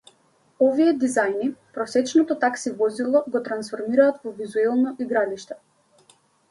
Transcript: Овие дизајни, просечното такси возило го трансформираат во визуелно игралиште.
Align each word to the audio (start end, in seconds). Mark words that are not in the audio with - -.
Овие 0.67 0.93
дизајни, 1.03 1.49
просечното 1.75 2.39
такси 2.45 2.73
возило 2.81 3.23
го 3.35 3.43
трансформираат 3.51 4.21
во 4.27 4.35
визуелно 4.43 4.97
игралиште. 5.07 5.63